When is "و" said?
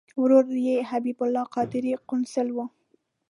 2.53-2.57